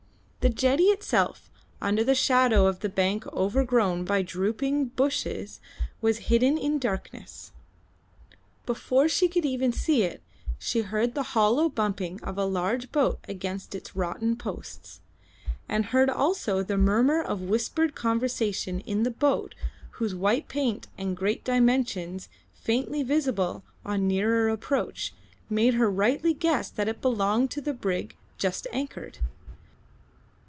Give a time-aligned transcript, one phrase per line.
[0.41, 5.59] The jetty itself, under the shadow of the bank overgrown by drooping bushes,
[6.01, 7.51] was hidden in darkness.
[8.65, 10.23] Before even she could see it
[10.57, 15.01] she heard the hollow bumping of a large boat against its rotten posts,
[15.69, 19.53] and heard also the murmur of whispered conversation in that boat
[19.99, 25.13] whose white paint and great dimensions, faintly visible on nearer approach,
[25.51, 29.19] made her rightly guess that it belonged to the brig just anchored.